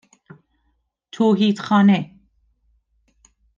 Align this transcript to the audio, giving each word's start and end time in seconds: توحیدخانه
توحیدخانه 1.11 2.17